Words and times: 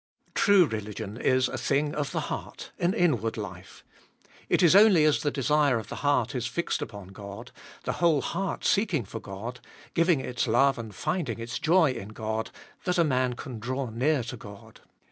True 0.33 0.65
religion 0.65 1.15
is 1.17 1.47
a 1.47 1.59
thing 1.59 1.93
of 1.93 2.11
the 2.11 2.21
heart, 2.21 2.71
an 2.79 2.95
inward 2.95 3.37
life. 3.37 3.83
It 4.49 4.63
is 4.63 4.75
only 4.75 5.05
as 5.05 5.21
the 5.21 5.29
desire 5.29 5.77
of 5.77 5.89
the 5.89 5.97
heart 5.97 6.33
is 6.33 6.47
fixed 6.47 6.81
upon 6.81 7.09
God, 7.09 7.51
the 7.83 7.91
whole 8.01 8.21
heart 8.23 8.65
seeking 8.65 9.05
for 9.05 9.19
God, 9.19 9.59
giving 9.93 10.19
its 10.19 10.47
love 10.47 10.79
and 10.79 10.95
finding 10.95 11.39
its 11.39 11.59
joy 11.59 11.91
in 11.91 12.07
God, 12.07 12.49
that 12.85 12.97
a 12.97 13.03
man 13.03 13.33
can 13.33 13.59
draw 13.59 13.91
near 13.91 14.23
to 14.23 14.37
God. 14.37 14.81